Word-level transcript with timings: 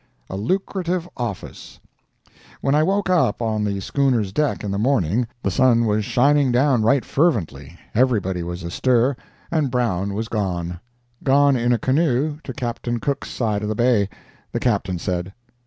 A 0.31 0.35
LUCRATIVE 0.35 1.07
OFFICE 1.15 1.79
When 2.59 2.73
I 2.73 2.81
woke 2.81 3.07
up 3.07 3.39
on 3.39 3.63
the 3.63 3.79
schooner's 3.81 4.31
deck 4.33 4.63
in 4.63 4.71
the 4.71 4.79
morning, 4.79 5.27
the 5.43 5.51
sun 5.51 5.85
was 5.85 6.03
shining 6.05 6.51
down 6.51 6.81
right 6.81 7.05
fervently, 7.05 7.77
everybody 7.93 8.41
was 8.41 8.63
astir, 8.63 9.15
and 9.51 9.69
Brown 9.69 10.15
was 10.15 10.27
gone—gone 10.27 11.55
in 11.55 11.71
a 11.71 11.77
canoe 11.77 12.39
to 12.43 12.51
Captain 12.51 12.99
Cook's 12.99 13.29
side 13.29 13.61
of 13.61 13.69
the 13.69 13.75
bay, 13.75 14.09
the 14.51 14.59
Captain 14.59 14.97
said. 14.97 15.33